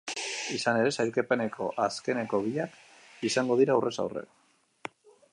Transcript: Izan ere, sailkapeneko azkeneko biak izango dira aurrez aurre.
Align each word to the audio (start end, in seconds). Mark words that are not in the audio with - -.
Izan 0.53 0.77
ere, 0.83 0.93
sailkapeneko 1.01 1.67
azkeneko 1.83 2.39
biak 2.45 2.79
izango 3.29 3.57
dira 3.61 3.75
aurrez 3.77 3.93
aurre. 4.05 4.25